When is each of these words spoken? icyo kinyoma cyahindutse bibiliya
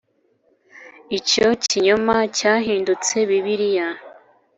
icyo 1.17 1.47
kinyoma 1.67 2.15
cyahindutse 2.37 3.15
bibiliya 3.29 3.87